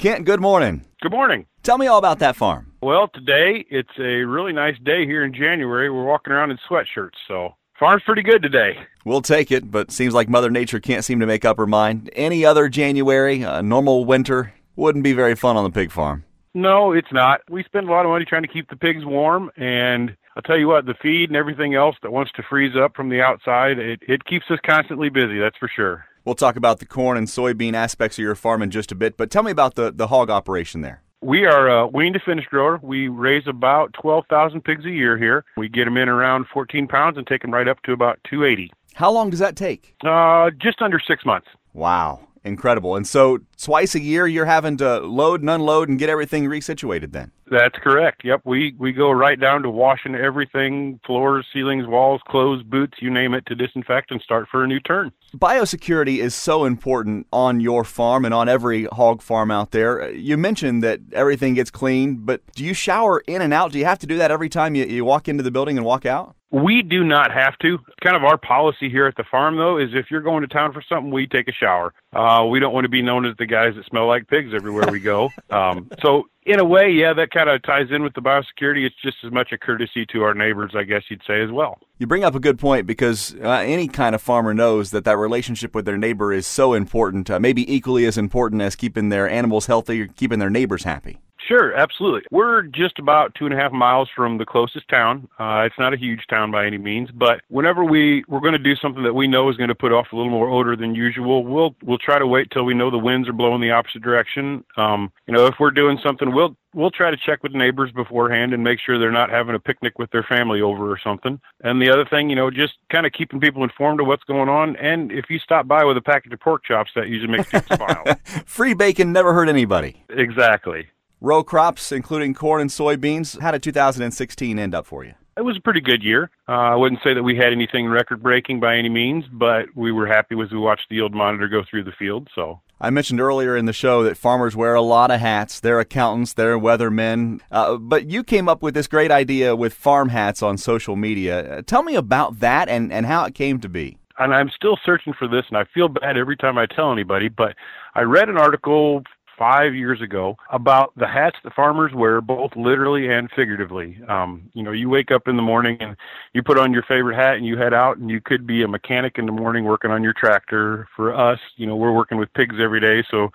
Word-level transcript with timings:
Kent, 0.00 0.24
good 0.24 0.40
morning. 0.40 0.86
Good 1.02 1.12
morning. 1.12 1.44
Tell 1.62 1.76
me 1.76 1.86
all 1.86 1.98
about 1.98 2.20
that 2.20 2.34
farm. 2.34 2.72
Well, 2.80 3.08
today 3.08 3.66
it's 3.68 3.98
a 3.98 4.24
really 4.24 4.50
nice 4.54 4.78
day 4.82 5.04
here 5.04 5.22
in 5.22 5.34
January. 5.34 5.90
We're 5.90 6.06
walking 6.06 6.32
around 6.32 6.50
in 6.50 6.58
sweatshirts, 6.70 7.16
so 7.28 7.54
farm's 7.78 8.02
pretty 8.06 8.22
good 8.22 8.42
today. 8.42 8.78
We'll 9.04 9.20
take 9.20 9.52
it, 9.52 9.70
but 9.70 9.90
seems 9.90 10.14
like 10.14 10.30
Mother 10.30 10.48
Nature 10.48 10.80
can't 10.80 11.04
seem 11.04 11.20
to 11.20 11.26
make 11.26 11.44
up 11.44 11.58
her 11.58 11.66
mind. 11.66 12.08
Any 12.14 12.46
other 12.46 12.70
January, 12.70 13.42
a 13.42 13.62
normal 13.62 14.06
winter, 14.06 14.54
wouldn't 14.74 15.04
be 15.04 15.12
very 15.12 15.34
fun 15.34 15.58
on 15.58 15.64
the 15.64 15.70
pig 15.70 15.92
farm. 15.92 16.24
No, 16.54 16.92
it's 16.92 17.12
not. 17.12 17.42
We 17.50 17.62
spend 17.64 17.86
a 17.86 17.92
lot 17.92 18.06
of 18.06 18.10
money 18.10 18.24
trying 18.24 18.44
to 18.44 18.48
keep 18.48 18.70
the 18.70 18.76
pigs 18.76 19.04
warm, 19.04 19.50
and 19.58 20.16
I'll 20.34 20.42
tell 20.42 20.58
you 20.58 20.68
what, 20.68 20.86
the 20.86 20.94
feed 21.02 21.28
and 21.28 21.36
everything 21.36 21.74
else 21.74 21.96
that 22.02 22.10
wants 22.10 22.32
to 22.36 22.42
freeze 22.48 22.72
up 22.74 22.96
from 22.96 23.10
the 23.10 23.20
outside, 23.20 23.78
it, 23.78 24.00
it 24.08 24.24
keeps 24.24 24.46
us 24.48 24.60
constantly 24.64 25.10
busy, 25.10 25.38
that's 25.38 25.58
for 25.58 25.68
sure. 25.68 26.06
We'll 26.24 26.34
talk 26.34 26.56
about 26.56 26.78
the 26.78 26.86
corn 26.86 27.16
and 27.16 27.26
soybean 27.26 27.74
aspects 27.74 28.18
of 28.18 28.22
your 28.22 28.34
farm 28.34 28.62
in 28.62 28.70
just 28.70 28.92
a 28.92 28.94
bit, 28.94 29.16
but 29.16 29.30
tell 29.30 29.42
me 29.42 29.50
about 29.50 29.74
the, 29.74 29.90
the 29.90 30.08
hog 30.08 30.30
operation 30.30 30.82
there. 30.82 31.02
We 31.22 31.44
are 31.44 31.68
a 31.68 31.86
wean 31.86 32.14
to 32.14 32.20
finish 32.20 32.46
grower. 32.46 32.80
We 32.82 33.08
raise 33.08 33.46
about 33.46 33.92
12,000 33.94 34.62
pigs 34.62 34.84
a 34.86 34.90
year 34.90 35.18
here. 35.18 35.44
We 35.56 35.68
get 35.68 35.84
them 35.84 35.96
in 35.96 36.08
around 36.08 36.46
14 36.52 36.88
pounds 36.88 37.18
and 37.18 37.26
take 37.26 37.42
them 37.42 37.52
right 37.52 37.68
up 37.68 37.82
to 37.82 37.92
about 37.92 38.18
280. 38.28 38.70
How 38.94 39.10
long 39.10 39.30
does 39.30 39.38
that 39.38 39.54
take? 39.54 39.96
Uh, 40.04 40.50
just 40.60 40.80
under 40.80 40.98
six 40.98 41.26
months. 41.26 41.48
Wow. 41.74 42.26
Incredible. 42.42 42.96
And 42.96 43.06
so 43.06 43.40
twice 43.60 43.94
a 43.94 44.00
year 44.00 44.26
you're 44.26 44.46
having 44.46 44.78
to 44.78 45.00
load 45.00 45.40
and 45.40 45.50
unload 45.50 45.90
and 45.90 45.98
get 45.98 46.08
everything 46.08 46.44
resituated 46.44 47.12
then. 47.12 47.32
That's 47.50 47.76
correct. 47.78 48.24
Yep. 48.24 48.42
We 48.44 48.74
we 48.78 48.92
go 48.92 49.10
right 49.10 49.38
down 49.38 49.62
to 49.62 49.70
washing 49.70 50.14
everything, 50.14 51.00
floors, 51.04 51.44
ceilings, 51.52 51.86
walls, 51.86 52.20
clothes, 52.28 52.62
boots, 52.62 52.98
you 53.00 53.10
name 53.10 53.34
it, 53.34 53.44
to 53.46 53.56
disinfect 53.56 54.12
and 54.12 54.20
start 54.22 54.46
for 54.48 54.62
a 54.62 54.68
new 54.68 54.78
turn. 54.78 55.10
Biosecurity 55.36 56.18
is 56.18 56.34
so 56.34 56.64
important 56.64 57.26
on 57.32 57.58
your 57.58 57.82
farm 57.82 58.24
and 58.24 58.32
on 58.32 58.48
every 58.48 58.84
hog 58.84 59.20
farm 59.20 59.50
out 59.50 59.72
there. 59.72 60.12
You 60.12 60.36
mentioned 60.36 60.84
that 60.84 61.00
everything 61.12 61.54
gets 61.54 61.72
cleaned, 61.72 62.24
but 62.24 62.40
do 62.54 62.64
you 62.64 62.72
shower 62.72 63.20
in 63.26 63.42
and 63.42 63.52
out? 63.52 63.72
Do 63.72 63.80
you 63.80 63.84
have 63.84 63.98
to 63.98 64.06
do 64.06 64.16
that 64.18 64.30
every 64.30 64.48
time 64.48 64.76
you, 64.76 64.84
you 64.84 65.04
walk 65.04 65.28
into 65.28 65.42
the 65.42 65.50
building 65.50 65.76
and 65.76 65.84
walk 65.84 66.06
out? 66.06 66.36
We 66.52 66.82
do 66.82 67.04
not 67.04 67.32
have 67.32 67.56
to. 67.58 67.78
Kind 68.02 68.16
of 68.16 68.24
our 68.24 68.36
policy 68.36 68.90
here 68.90 69.06
at 69.06 69.16
the 69.16 69.24
farm, 69.30 69.56
though, 69.56 69.78
is 69.78 69.90
if 69.94 70.10
you're 70.10 70.20
going 70.20 70.42
to 70.42 70.48
town 70.48 70.72
for 70.72 70.82
something, 70.82 71.12
we 71.12 71.28
take 71.28 71.46
a 71.46 71.52
shower. 71.52 71.94
Uh, 72.12 72.44
we 72.50 72.58
don't 72.58 72.74
want 72.74 72.84
to 72.84 72.88
be 72.88 73.02
known 73.02 73.24
as 73.24 73.36
the 73.38 73.46
guys 73.46 73.76
that 73.76 73.86
smell 73.86 74.08
like 74.08 74.26
pigs 74.26 74.52
everywhere 74.54 74.90
we 74.90 75.00
go. 75.00 75.30
Um, 75.50 75.90
so, 76.00 76.28
in 76.46 76.60
a 76.60 76.64
way, 76.64 76.90
yeah, 76.90 77.12
that 77.12 77.32
kind 77.32 77.50
of 77.50 77.62
ties 77.62 77.88
in 77.90 78.04
with 78.04 78.14
the 78.14 78.20
biosecurity. 78.20 78.86
It's 78.86 78.94
just 79.02 79.16
as 79.24 79.32
much 79.32 79.50
a 79.52 79.58
courtesy 79.58 80.06
to 80.06 80.22
our 80.22 80.32
neighbors, 80.32 80.72
I 80.76 80.84
guess 80.84 81.02
you'd 81.08 81.22
say, 81.26 81.42
as 81.42 81.50
well. 81.50 81.78
You 81.98 82.06
bring 82.06 82.22
up 82.22 82.36
a 82.36 82.40
good 82.40 82.58
point 82.58 82.86
because 82.86 83.34
uh, 83.42 83.48
any 83.48 83.88
kind 83.88 84.14
of 84.14 84.22
farmer 84.22 84.54
knows 84.54 84.92
that 84.92 85.04
that 85.04 85.16
relationship 85.16 85.74
with 85.74 85.86
their 85.86 85.98
neighbor 85.98 86.32
is 86.32 86.46
so 86.46 86.72
important, 86.74 87.30
uh, 87.30 87.40
maybe 87.40 87.72
equally 87.72 88.06
as 88.06 88.16
important 88.16 88.62
as 88.62 88.76
keeping 88.76 89.08
their 89.08 89.28
animals 89.28 89.66
healthy 89.66 90.02
or 90.02 90.06
keeping 90.06 90.38
their 90.38 90.50
neighbors 90.50 90.84
happy. 90.84 91.18
Sure, 91.50 91.74
absolutely. 91.74 92.22
We're 92.30 92.62
just 92.62 93.00
about 93.00 93.34
two 93.34 93.44
and 93.44 93.52
a 93.52 93.56
half 93.56 93.72
miles 93.72 94.08
from 94.14 94.38
the 94.38 94.46
closest 94.46 94.86
town. 94.88 95.28
Uh, 95.36 95.64
it's 95.66 95.74
not 95.80 95.92
a 95.92 95.96
huge 95.96 96.26
town 96.28 96.52
by 96.52 96.64
any 96.64 96.78
means, 96.78 97.10
but 97.10 97.40
whenever 97.48 97.82
we 97.82 98.22
we're 98.28 98.38
going 98.38 98.52
to 98.52 98.58
do 98.58 98.76
something 98.76 99.02
that 99.02 99.14
we 99.14 99.26
know 99.26 99.48
is 99.48 99.56
going 99.56 99.68
to 99.68 99.74
put 99.74 99.90
off 99.90 100.12
a 100.12 100.16
little 100.16 100.30
more 100.30 100.48
odor 100.48 100.76
than 100.76 100.94
usual, 100.94 101.44
we'll 101.44 101.74
we'll 101.82 101.98
try 101.98 102.20
to 102.20 102.26
wait 102.26 102.52
till 102.52 102.64
we 102.64 102.72
know 102.72 102.88
the 102.88 102.98
winds 102.98 103.28
are 103.28 103.32
blowing 103.32 103.60
the 103.60 103.72
opposite 103.72 104.00
direction. 104.00 104.64
Um, 104.76 105.10
you 105.26 105.34
know, 105.34 105.46
if 105.46 105.56
we're 105.58 105.72
doing 105.72 105.98
something, 106.00 106.32
we'll 106.32 106.56
we'll 106.72 106.92
try 106.92 107.10
to 107.10 107.16
check 107.16 107.42
with 107.42 107.50
neighbors 107.50 107.90
beforehand 107.90 108.54
and 108.54 108.62
make 108.62 108.78
sure 108.78 108.96
they're 108.96 109.10
not 109.10 109.28
having 109.28 109.56
a 109.56 109.58
picnic 109.58 109.98
with 109.98 110.12
their 110.12 110.22
family 110.22 110.60
over 110.60 110.88
or 110.88 111.00
something. 111.02 111.40
And 111.64 111.82
the 111.82 111.90
other 111.90 112.04
thing, 112.04 112.30
you 112.30 112.36
know, 112.36 112.52
just 112.52 112.74
kind 112.90 113.06
of 113.06 113.12
keeping 113.12 113.40
people 113.40 113.64
informed 113.64 114.00
of 114.00 114.06
what's 114.06 114.22
going 114.22 114.48
on. 114.48 114.76
And 114.76 115.10
if 115.10 115.24
you 115.28 115.40
stop 115.40 115.66
by 115.66 115.82
with 115.82 115.96
a 115.96 116.00
package 116.00 116.32
of 116.32 116.38
pork 116.38 116.62
chops, 116.64 116.92
that 116.94 117.08
usually 117.08 117.32
makes 117.32 117.50
people 117.50 117.76
smile. 117.76 118.04
Free 118.46 118.74
bacon 118.74 119.12
never 119.12 119.34
hurt 119.34 119.48
anybody. 119.48 120.04
Exactly. 120.10 120.86
Row 121.20 121.42
crops, 121.42 121.92
including 121.92 122.32
corn 122.32 122.62
and 122.62 122.70
soybeans. 122.70 123.38
How 123.40 123.50
did 123.50 123.62
2016 123.62 124.58
end 124.58 124.74
up 124.74 124.86
for 124.86 125.04
you? 125.04 125.12
It 125.36 125.42
was 125.42 125.56
a 125.56 125.60
pretty 125.60 125.80
good 125.80 126.02
year. 126.02 126.30
Uh, 126.48 126.52
I 126.52 126.74
wouldn't 126.74 127.02
say 127.02 127.14
that 127.14 127.22
we 127.22 127.36
had 127.36 127.52
anything 127.52 127.88
record 127.88 128.22
breaking 128.22 128.60
by 128.60 128.76
any 128.76 128.88
means, 128.88 129.24
but 129.32 129.66
we 129.74 129.92
were 129.92 130.06
happy 130.06 130.34
as 130.40 130.50
we 130.50 130.58
watched 130.58 130.88
the 130.88 130.96
yield 130.96 131.14
monitor 131.14 131.46
go 131.48 131.62
through 131.68 131.84
the 131.84 131.92
field. 131.92 132.28
So 132.34 132.60
I 132.80 132.88
mentioned 132.88 133.20
earlier 133.20 133.54
in 133.54 133.66
the 133.66 133.72
show 133.74 134.02
that 134.04 134.16
farmers 134.16 134.56
wear 134.56 134.74
a 134.74 134.80
lot 134.80 135.10
of 135.10 135.20
hats. 135.20 135.60
They're 135.60 135.80
accountants, 135.80 136.32
they're 136.32 136.58
weathermen. 136.58 137.40
Uh, 137.50 137.76
but 137.76 138.10
you 138.10 138.24
came 138.24 138.48
up 138.48 138.62
with 138.62 138.72
this 138.72 138.86
great 138.86 139.10
idea 139.10 139.54
with 139.54 139.74
farm 139.74 140.08
hats 140.08 140.42
on 140.42 140.56
social 140.56 140.96
media. 140.96 141.58
Uh, 141.58 141.62
tell 141.62 141.82
me 141.82 141.94
about 141.94 142.40
that 142.40 142.70
and, 142.70 142.90
and 142.90 143.04
how 143.04 143.24
it 143.24 143.34
came 143.34 143.60
to 143.60 143.68
be. 143.68 143.98
And 144.18 144.34
I'm 144.34 144.50
still 144.50 144.78
searching 144.84 145.14
for 145.18 145.28
this, 145.28 145.44
and 145.48 145.56
I 145.56 145.64
feel 145.72 145.88
bad 145.88 146.18
every 146.18 146.36
time 146.36 146.58
I 146.58 146.66
tell 146.66 146.92
anybody, 146.92 147.28
but 147.28 147.54
I 147.94 148.02
read 148.02 148.28
an 148.28 148.36
article 148.36 149.02
five 149.40 149.74
years 149.74 150.02
ago 150.02 150.36
about 150.50 150.92
the 150.96 151.06
hats 151.06 151.38
that 151.42 151.54
farmers 151.54 151.92
wear, 151.94 152.20
both 152.20 152.54
literally 152.56 153.10
and 153.10 153.30
figuratively. 153.34 153.98
Um, 154.06 154.50
you 154.52 154.62
know, 154.62 154.72
you 154.72 154.90
wake 154.90 155.10
up 155.10 155.28
in 155.28 155.36
the 155.36 155.42
morning 155.42 155.78
and 155.80 155.96
you 156.34 156.42
put 156.42 156.58
on 156.58 156.74
your 156.74 156.82
favorite 156.82 157.16
hat 157.16 157.36
and 157.36 157.46
you 157.46 157.56
head 157.56 157.72
out, 157.72 157.96
and 157.96 158.10
you 158.10 158.20
could 158.20 158.46
be 158.46 158.62
a 158.62 158.68
mechanic 158.68 159.16
in 159.16 159.24
the 159.24 159.32
morning 159.32 159.64
working 159.64 159.90
on 159.90 160.02
your 160.02 160.12
tractor. 160.12 160.86
For 160.94 161.14
us, 161.14 161.38
you 161.56 161.66
know, 161.66 161.74
we're 161.74 161.94
working 161.94 162.18
with 162.18 162.30
pigs 162.34 162.56
every 162.60 162.80
day, 162.80 163.02
so 163.10 163.30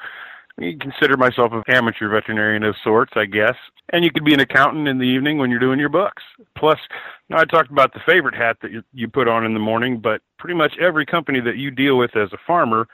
you 0.60 0.78
consider 0.78 1.18
myself 1.18 1.52
an 1.54 1.64
amateur 1.68 2.08
veterinarian 2.08 2.62
of 2.62 2.76
sorts, 2.84 3.14
I 3.16 3.26
guess. 3.26 3.56
And 3.90 4.06
you 4.06 4.12
could 4.12 4.24
be 4.24 4.36
an 4.36 4.40
accountant 4.40 4.88
in 4.88 5.00
the 5.00 5.06
evening 5.08 5.40
when 5.40 5.50
you're 5.50 5.60
doing 5.60 5.80
your 5.80 5.90
books. 5.90 6.22
Plus, 6.56 6.78
know, 7.30 7.38
I 7.38 7.46
talked 7.46 7.72
about 7.72 7.94
the 7.94 8.00
favorite 8.06 8.36
hat 8.36 8.58
that 8.62 8.72
you, 8.72 8.84
you 8.94 9.08
put 9.08 9.28
on 9.28 9.44
in 9.44 9.54
the 9.54 9.60
morning, 9.60 10.00
but 10.00 10.22
pretty 10.38 10.56
much 10.56 10.78
every 10.80 11.06
company 11.06 11.40
that 11.42 11.58
you 11.58 11.72
deal 11.72 11.98
with 11.98 12.16
as 12.16 12.32
a 12.32 12.38
farmer 12.46 12.88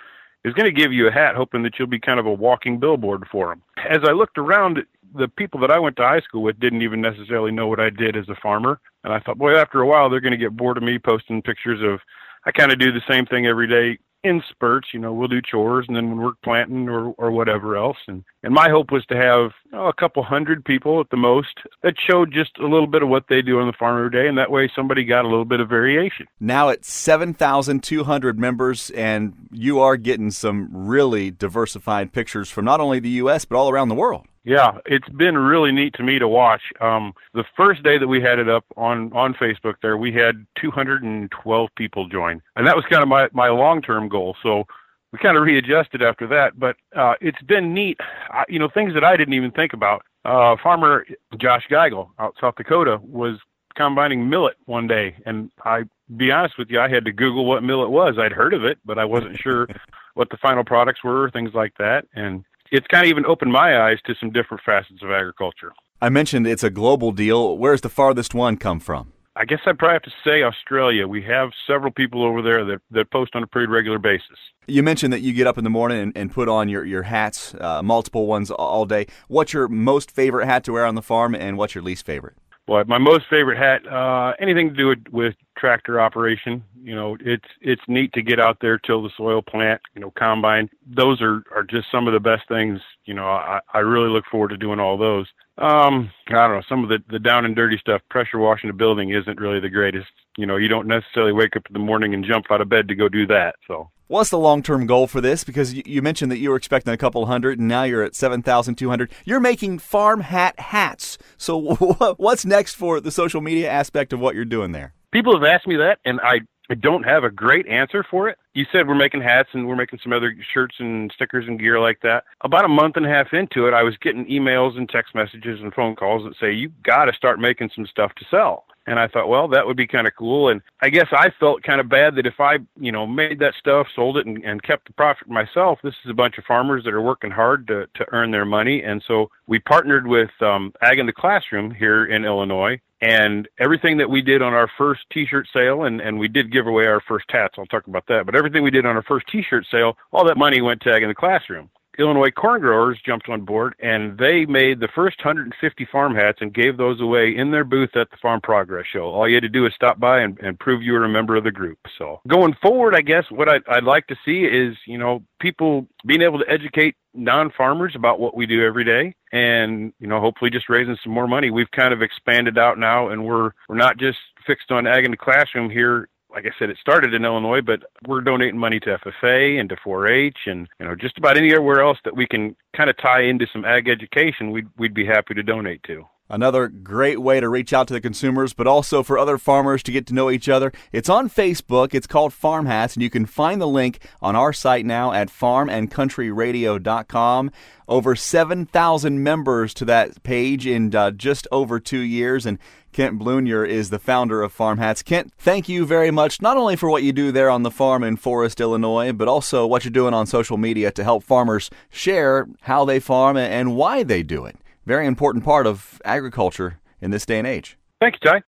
is 0.44 0.54
going 0.54 0.74
to 0.74 0.82
give 0.82 0.92
you 0.92 1.08
a 1.08 1.12
hat 1.12 1.36
hoping 1.36 1.64
that 1.64 1.74
you'll 1.78 1.88
be 1.88 2.00
kind 2.00 2.20
of 2.20 2.26
a 2.26 2.34
walking 2.34 2.80
billboard 2.80 3.26
for 3.32 3.50
them. 3.50 3.62
As 3.90 4.00
I 4.08 4.12
looked 4.12 4.38
around, 4.38 4.80
the 5.16 5.28
people 5.28 5.60
that 5.62 5.72
I 5.72 5.80
went 5.80 5.98
to 5.98 6.04
high 6.04 6.22
school 6.22 6.42
with 6.42 6.60
didn't 6.60 6.82
even 6.82 7.02
necessarily 7.02 7.52
know 7.52 7.68
what 7.68 7.80
I 7.80 7.90
did 7.90 8.16
as 8.16 8.28
a 8.30 8.36
farmer. 8.42 8.80
And 9.04 9.14
I 9.14 9.20
thought, 9.20 9.38
boy, 9.38 9.56
after 9.56 9.82
a 9.82 9.88
while, 9.88 10.10
they're 10.10 10.22
going 10.22 10.32
to 10.32 10.38
get 10.38 10.56
bored 10.56 10.78
of 10.78 10.84
me 10.84 10.98
posting 11.00 11.42
pictures 11.42 11.82
of, 11.84 12.00
I 12.46 12.52
kind 12.52 12.72
of 12.72 12.80
do 12.80 12.92
the 12.92 13.02
same 13.10 13.26
thing 13.26 13.46
every 13.46 13.68
day 13.68 14.00
in 14.24 14.42
spurts. 14.50 14.90
You 14.94 15.00
know, 15.00 15.14
we'll 15.14 15.28
do 15.28 15.42
chores 15.42 15.86
and 15.88 15.96
then 15.96 16.10
when 16.10 16.20
we're 16.20 16.34
planting 16.44 16.90
or 16.90 17.12
or 17.18 17.32
whatever 17.32 17.78
else. 17.78 17.98
And 18.08 18.24
and 18.44 18.54
my 18.54 18.70
hope 18.70 18.92
was 18.92 19.06
to 19.08 19.16
have 19.16 19.52
a 19.74 19.94
couple 19.94 20.24
hundred 20.24 20.66
people 20.66 21.00
at 21.00 21.10
the 21.10 21.18
most 21.18 21.60
that 21.84 21.96
showed 22.00 22.32
just 22.32 22.58
a 22.58 22.68
little 22.68 22.88
bit 22.88 23.04
of 23.04 23.10
what 23.10 23.26
they 23.30 23.42
do 23.42 23.60
on 23.60 23.68
the 23.68 23.74
farm 23.74 23.98
every 23.98 24.12
day, 24.12 24.28
and 24.28 24.38
that 24.38 24.52
way 24.52 24.72
somebody 24.76 25.04
got 25.04 25.26
a 25.26 25.28
little 25.28 25.46
bit 25.46 25.60
of 25.60 25.70
variation. 25.70 26.28
Now 26.40 26.70
it's 26.70 26.92
seven 26.92 27.34
thousand 27.34 27.84
two 27.84 28.04
hundred 28.04 28.40
members, 28.40 28.90
and 28.92 29.34
you 29.52 29.80
are 29.80 29.98
getting 29.98 30.32
some 30.32 30.70
really 30.72 31.32
diversified 31.32 32.14
pictures 32.14 32.50
from 32.50 32.66
not 32.66 32.80
only 32.80 33.00
the 33.00 33.10
U.S. 33.10 33.46
but 33.46 33.58
all 33.58 33.70
around 33.70 33.90
the 33.90 33.96
world. 33.96 34.28
Yeah, 34.44 34.80
it's 34.86 35.08
been 35.10 35.38
really 35.38 35.72
neat 35.72 35.94
to 35.96 36.04
me 36.04 36.18
to 36.18 36.28
watch. 36.28 36.62
Um, 36.80 37.14
the 37.34 37.44
first 37.56 37.84
day 37.84 38.00
that 38.00 38.08
we 38.08 38.22
had 38.22 38.40
it 38.40 38.50
up 38.50 38.66
on 38.76 39.14
on 39.14 39.36
Facebook, 39.36 39.76
there 39.82 39.98
we 39.98 40.12
had 40.12 40.46
212 40.60 41.70
people 41.76 42.08
join, 42.08 42.42
and 42.56 42.66
that 42.66 42.76
was 42.76 42.84
kind 42.86 43.04
of 43.04 43.08
my 43.08 43.30
my 43.34 43.50
long 43.50 43.82
term 43.82 44.10
goal. 44.10 44.36
So 44.42 44.64
we 45.12 45.20
kind 45.20 45.38
of 45.38 45.44
readjusted 45.44 46.02
after 46.02 46.26
that, 46.28 46.60
but 46.60 46.76
uh, 46.96 47.16
it's 47.22 47.42
been 47.44 47.74
neat. 47.74 48.00
I, 48.32 48.46
you 48.50 48.58
know, 48.58 48.70
things 48.74 48.94
that 48.96 49.04
I 49.04 49.16
didn't 49.16 49.34
even 49.34 49.52
think 49.52 49.74
about. 49.74 50.04
Uh, 50.26 50.56
farmer 50.62 51.06
Josh 51.38 51.68
Geigel 51.70 52.10
out 52.18 52.36
South 52.40 52.56
Dakota 52.56 53.00
was 53.04 53.38
combining 53.76 54.28
millet 54.28 54.56
one 54.66 54.88
day, 54.88 55.16
and 55.26 55.52
I 55.66 55.84
be 56.18 56.32
honest 56.32 56.58
with 56.58 56.70
you, 56.70 56.80
I 56.80 56.90
had 56.90 57.06
to 57.06 57.12
Google 57.12 57.46
what 57.46 57.64
millet 57.64 57.90
was. 57.90 58.16
I'd 58.18 58.32
heard 58.32 58.54
of 58.54 58.64
it, 58.64 58.80
but 58.86 58.98
I 58.98 59.06
wasn't 59.06 59.40
sure 59.40 59.68
what 60.16 60.30
the 60.30 60.38
final 60.38 60.64
products 60.64 61.04
were, 61.04 61.30
things 61.30 61.54
like 61.54 61.74
that, 61.78 62.06
and 62.16 62.44
it's 62.72 62.88
kind 62.88 63.06
of 63.06 63.10
even 63.10 63.26
opened 63.26 63.52
my 63.52 63.82
eyes 63.82 64.00
to 64.06 64.16
some 64.20 64.32
different 64.32 64.64
facets 64.66 65.04
of 65.04 65.12
agriculture. 65.12 65.74
I 66.02 66.10
mentioned 66.10 66.48
it's 66.48 66.64
a 66.64 66.70
global 66.70 67.12
deal. 67.12 67.58
Where's 67.58 67.82
the 67.82 67.90
farthest 67.90 68.34
one 68.34 68.58
come 68.58 68.80
from? 68.80 69.14
I 69.36 69.46
guess 69.46 69.60
I'd 69.66 69.78
probably 69.78 69.94
have 69.94 70.02
to 70.04 70.14
say 70.26 70.44
Australia. 70.44 71.08
We 71.08 71.22
have 71.24 71.52
several 71.66 71.92
people 71.92 72.24
over 72.24 72.42
there 72.42 72.66
that, 72.66 72.82
that 72.92 73.12
post 73.12 73.34
on 73.34 73.44
a 73.44 73.48
pretty 73.48 73.68
regular 73.68 73.98
basis. 73.98 74.38
You 74.68 74.84
mentioned 74.84 75.14
that 75.14 75.22
you 75.22 75.32
get 75.32 75.48
up 75.48 75.58
in 75.58 75.64
the 75.64 75.70
morning 75.70 76.00
and, 76.00 76.18
and 76.18 76.32
put 76.32 76.50
on 76.50 76.68
your, 76.68 76.84
your 76.84 77.04
hats, 77.04 77.56
uh, 77.56 77.82
multiple 77.82 78.28
ones 78.28 78.52
all 78.52 78.86
day. 78.86 79.08
What's 79.28 79.54
your 79.54 79.68
most 79.68 80.12
favorite 80.12 80.48
hat 80.48 80.64
to 80.66 80.74
wear 80.74 80.86
on 80.86 80.96
the 80.96 81.02
farm, 81.02 81.34
and 81.34 81.58
what's 81.58 81.76
your 81.76 81.84
least 81.84 82.06
favorite? 82.06 82.36
Well, 82.68 82.84
my 82.86 82.98
most 82.98 83.26
favorite 83.30 83.58
hat, 83.58 83.86
uh, 83.92 84.34
anything 84.40 84.70
to 84.70 84.76
do 84.76 84.88
with, 84.88 85.00
with 85.12 85.36
tractor 85.58 86.00
operation. 86.00 86.64
You 86.82 86.96
know, 86.96 87.18
it's 87.20 87.48
it's 87.60 87.82
neat 87.88 88.14
to 88.14 88.22
get 88.22 88.40
out 88.40 88.58
there, 88.62 88.78
till 88.78 89.04
the 89.04 89.10
soil, 89.18 89.42
plant, 89.42 89.82
you 89.94 90.02
know, 90.02 90.12
combine. 90.18 90.70
Those 90.88 91.22
are 91.22 91.44
are 91.54 91.64
just 91.64 91.88
some 91.92 92.08
of 92.08 92.14
the 92.14 92.20
best 92.20 92.48
things. 92.48 92.80
You 93.06 93.14
know, 93.14 93.26
I 93.26 93.60
I 93.74 93.80
really 93.80 94.10
look 94.10 94.26
forward 94.32 94.50
to 94.50 94.58
doing 94.58 94.80
all 94.80 94.98
those. 94.98 95.28
Um, 95.58 96.12
I 96.30 96.34
don't 96.34 96.56
know, 96.56 96.64
some 96.70 96.84
of 96.84 96.90
the 96.90 97.00
the 97.10 97.20
down 97.20 97.46
and 97.46 97.56
dirty 97.56 97.78
stuff. 97.78 98.02
Pressure 98.10 98.40
washing 98.40 98.70
a 98.70 98.74
building 98.74 99.10
isn't 99.12 99.40
really 99.40 99.60
the 99.60 99.70
greatest. 99.70 100.10
You 100.38 100.46
know, 100.46 100.58
you 100.58 100.68
don't 100.68 100.88
necessarily 100.88 101.34
wake 101.34 101.56
up 101.56 101.68
in 101.68 101.74
the 101.74 101.80
morning 101.80 102.14
and 102.14 102.26
jump 102.26 102.46
out 102.52 102.62
of 102.62 102.70
bed 102.70 102.88
to 102.88 102.96
go 102.96 103.10
do 103.10 103.28
that. 103.28 103.56
So 103.68 103.90
What's 104.12 104.30
the 104.30 104.38
long 104.38 104.62
term 104.62 104.88
goal 104.88 105.08
for 105.08 105.22
this? 105.22 105.46
Because 105.46 105.74
you 105.74 106.02
mentioned 106.02 106.34
that 106.34 106.40
you 106.40 106.50
were 106.50 106.58
expecting 106.58 106.94
a 106.94 106.98
couple 106.98 107.26
hundred, 107.28 107.60
and 107.60 107.70
now 107.70 107.84
you're 107.84 108.04
at 108.04 108.14
7,200. 108.14 109.10
You're 109.24 109.40
making 109.40 109.80
farm 109.80 110.20
hat 110.20 110.60
hats. 110.60 111.18
So, 111.38 111.76
what's 112.18 112.46
next 112.46 112.74
for 112.74 113.00
the 113.00 113.10
social 113.10 113.40
media 113.40 113.72
aspect 113.72 114.12
of 114.12 114.20
what 114.20 114.36
you're 114.36 114.44
doing 114.44 114.74
there? 114.74 114.94
People 115.14 115.40
have 115.40 115.46
asked 115.46 115.66
me 115.66 115.78
that, 115.78 116.00
and 116.04 116.20
I 116.22 116.40
I 116.72 116.76
don't 116.76 117.04
have 117.04 117.26
a 117.26 117.30
great 117.30 117.68
answer 117.68 118.02
for 118.10 118.30
it. 118.30 118.38
You 118.54 118.66
said 118.72 118.88
we're 118.88 118.96
making 118.96 119.20
hats 119.20 119.50
and 119.52 119.68
we're 119.68 119.76
making 119.76 120.00
some 120.02 120.14
other 120.14 120.34
shirts 120.54 120.76
and 120.80 121.12
stickers 121.14 121.46
and 121.46 121.60
gear 121.60 121.82
like 121.82 122.00
that. 122.02 122.24
About 122.46 122.64
a 122.64 122.70
month 122.70 122.96
and 122.96 123.06
a 123.06 123.10
half 123.10 123.34
into 123.34 123.68
it, 123.68 123.74
I 123.74 123.84
was 123.84 123.98
getting 123.98 124.26
emails 124.28 124.78
and 124.78 124.88
text 124.88 125.14
messages 125.14 125.60
and 125.60 125.74
phone 125.74 125.98
calls 125.98 126.24
that 126.24 126.38
say, 126.40 126.54
you 126.54 126.72
got 126.84 127.06
to 127.06 127.14
start 127.14 127.42
making 127.42 127.72
some 127.76 127.86
stuff 127.86 128.16
to 128.16 128.26
sell. 128.32 128.64
And 128.88 129.00
I 129.00 129.10
thought, 129.10 129.28
well, 129.28 129.50
that 129.50 129.68
would 129.68 129.76
be 129.76 129.86
kind 129.86 130.08
of 130.08 130.16
cool. 130.18 130.48
And 130.48 130.62
I 130.80 130.90
guess 130.90 131.08
I 131.12 131.30
felt 131.42 131.62
kind 131.62 131.82
of 131.82 131.90
bad 131.90 132.16
that 132.16 132.26
if 132.26 132.40
I, 132.40 132.60
you 132.80 132.94
know, 132.94 133.06
made 133.06 133.40
that 133.40 133.54
stuff, 133.60 133.88
sold 133.94 134.16
it, 134.16 134.26
and, 134.26 134.42
and 134.46 134.64
kept 134.64 134.88
the 134.88 134.94
profit 134.94 135.28
myself, 135.28 135.80
this 135.84 135.96
is 136.06 136.10
a 136.10 136.16
bunch 136.16 136.38
of 136.38 136.46
farmers 136.46 136.86
that 136.86 136.94
are 136.94 137.02
working 137.02 137.32
hard 137.32 137.68
to, 137.68 137.86
to 137.96 138.06
earn 138.14 138.32
their 138.32 138.46
money. 138.46 138.82
And 138.82 139.04
so 139.06 139.30
we 139.46 139.60
partnered 139.60 140.08
with 140.08 140.32
um, 140.40 140.74
Ag 140.82 141.00
in 141.00 141.06
the 141.06 141.12
Classroom 141.12 141.70
here 141.70 142.06
in 142.06 142.24
Illinois. 142.24 142.80
And 143.02 143.50
everything 143.60 143.98
that 143.98 144.10
we 144.10 144.22
did 144.22 144.44
on 144.44 144.54
our 144.54 144.70
first 144.78 145.02
T-shirt 145.12 145.48
sale, 145.52 145.86
and, 145.86 146.00
and 146.02 146.20
we 146.20 146.28
did 146.28 146.52
give 146.52 146.68
away 146.68 146.86
our 146.86 147.02
first 147.08 147.26
hats. 147.30 147.56
I'll 147.58 147.66
talk 147.66 147.88
about 147.88 148.06
that. 148.08 148.28
But 148.28 148.36
everything 148.36 148.62
we 148.62 148.70
did 148.70 148.86
on 148.86 148.96
our 148.96 149.02
first 149.02 149.26
T-shirt 149.28 149.66
sale, 149.72 149.98
all 150.12 150.24
that 150.26 150.38
money 150.38 150.62
went 150.62 150.82
to 150.82 150.94
Ag 150.94 151.02
in 151.02 151.10
the 151.10 151.16
Classroom. 151.16 151.70
Illinois 152.02 152.32
corn 152.32 152.60
growers 152.60 153.00
jumped 153.06 153.30
on 153.30 153.46
board 153.46 153.76
and 153.80 154.18
they 154.18 154.46
made 154.46 154.80
the 154.80 154.90
first 154.94 155.24
150 155.24 155.88
farm 155.92 156.16
hats 156.16 156.40
and 156.42 156.54
gave 156.54 156.78
those 156.78 157.00
away 157.00 157.34
in 157.36 157.52
their 157.52 157.64
booth 157.64 157.96
at 157.96 158.10
the 158.10 158.18
Farm 158.22 158.42
Progress 158.42 158.86
Show. 158.92 159.04
All 159.04 159.28
you 159.28 159.36
had 159.36 159.44
to 159.44 159.50
do 159.50 159.66
is 159.66 159.74
stop 159.76 160.00
by 160.00 160.22
and, 160.22 160.38
and 160.40 160.60
prove 160.60 160.82
you 160.82 160.94
were 160.94 161.06
a 161.06 161.10
member 161.10 161.36
of 161.36 161.44
the 161.44 161.52
group. 161.52 161.78
So 161.98 162.20
going 162.28 162.56
forward, 162.62 162.96
I 162.96 163.02
guess 163.02 163.26
what 163.30 163.48
I'd, 163.48 163.62
I'd 163.68 163.84
like 163.84 164.08
to 164.08 164.16
see 164.26 164.42
is, 164.44 164.76
you 164.86 164.98
know, 164.98 165.24
people 165.40 165.88
being 166.06 166.22
able 166.22 166.40
to 166.40 166.50
educate 166.50 166.96
non-farmers 167.14 167.94
about 167.96 168.20
what 168.20 168.36
we 168.36 168.46
do 168.46 168.66
every 168.66 168.86
day 168.86 169.14
and, 169.32 169.94
you 170.00 170.08
know, 170.08 170.20
hopefully 170.20 170.50
just 170.50 170.70
raising 170.70 170.98
some 171.04 171.14
more 171.14 171.28
money. 171.28 171.52
We've 171.52 171.72
kind 171.72 171.94
of 171.94 172.02
expanded 172.02 172.58
out 172.58 172.80
now 172.80 173.10
and 173.10 173.26
we're, 173.26 173.52
we're 173.70 173.76
not 173.76 173.98
just 173.98 174.18
fixed 174.48 174.72
on 174.72 174.88
ag 174.88 175.06
in 175.06 175.12
the 175.12 175.18
classroom 175.18 175.70
here 175.70 176.08
like 176.34 176.46
I 176.46 176.52
said, 176.58 176.70
it 176.70 176.78
started 176.80 177.14
in 177.14 177.26
Illinois, 177.26 177.62
but 177.62 177.84
we're 178.08 178.22
donating 178.22 178.58
money 178.58 178.80
to 178.82 178.98
FFA 178.98 179.60
and 179.60 179.70
to 179.70 179.76
4-H 179.78 180.38
and 180.46 180.68
you 180.80 180.86
know 180.86 180.96
just 180.96 181.18
about 181.18 181.38
anywhere 181.38 181.82
else 181.82 181.98
that 182.06 182.16
we 182.16 182.26
can 182.26 182.56
kind 182.76 182.90
of 182.90 182.98
tie 182.98 183.22
into 183.22 183.48
some 183.52 183.66
ag 183.66 183.90
education. 183.90 184.52
We'd 184.52 184.68
we'd 184.78 184.94
be 184.94 185.06
happy 185.06 185.34
to 185.34 185.44
donate 185.44 185.84
to. 185.84 186.06
Another 186.32 186.68
great 186.70 187.22
way 187.22 187.42
to 187.42 187.50
reach 187.50 187.74
out 187.74 187.90
to 187.90 187.94
the 187.94 188.00
consumers, 188.00 188.54
but 188.54 188.66
also 188.66 189.04
for 189.04 189.18
other 189.18 189.38
farmers 189.38 189.84
to 189.84 189.92
get 189.92 190.08
to 190.08 190.14
know 190.14 190.32
each 190.32 190.48
other. 190.48 190.72
It's 190.94 191.10
on 191.10 191.30
Facebook. 191.30 191.94
It's 191.94 192.08
called 192.08 192.32
Farm 192.32 192.68
Hats, 192.68 192.94
and 192.94 193.04
you 193.04 193.10
can 193.10 193.26
find 193.26 193.60
the 193.60 193.68
link 193.68 194.00
on 194.22 194.34
our 194.34 194.54
site 194.54 194.86
now 194.86 195.12
at 195.12 195.28
farmandcountryradio.com. 195.28 197.52
Over 197.86 198.16
7,000 198.16 199.22
members 199.22 199.74
to 199.74 199.84
that 199.84 200.24
page 200.24 200.66
in 200.66 200.96
uh, 200.96 201.12
just 201.12 201.50
over 201.52 201.82
two 201.82 202.00
years, 202.00 202.46
and 202.46 202.60
Kent 202.94 203.20
Blunier 203.20 203.68
is 203.68 203.90
the 203.90 204.00
founder 204.00 204.42
of 204.42 204.54
Farm 204.54 204.78
Hats. 204.78 205.04
Kent, 205.04 205.34
thank 205.38 205.68
you 205.68 205.86
very 205.86 206.12
much, 206.12 206.42
not 206.42 206.56
only 206.56 206.78
for 206.78 206.90
what 206.90 207.04
you 207.04 207.12
do 207.12 207.34
there 207.34 207.50
on 207.50 207.64
the 207.64 207.72
farm 207.72 208.06
in 208.06 208.16
Forrest, 208.16 208.62
Illinois, 208.62 209.12
but 209.12 209.28
also 209.28 209.68
what 209.68 209.84
you're 209.84 209.92
doing 209.92 210.14
on 210.14 210.26
social 210.26 210.56
media 210.56 210.92
to 210.92 211.04
help 211.04 211.26
farmers 211.26 211.70
share 211.90 212.48
how 212.62 212.86
they 212.86 213.02
farm 213.02 213.36
and 213.36 213.76
why 213.76 214.04
they 214.04 214.24
do 214.24 214.46
it 214.46 214.56
very 214.86 215.06
important 215.06 215.44
part 215.44 215.68
of 215.68 216.02
agriculture 216.06 216.80
in 217.00 217.12
this 217.12 217.26
day 217.26 217.38
and 217.38 217.48
age. 217.48 217.78
Thanks, 218.00 218.20
Ty. 218.20 218.40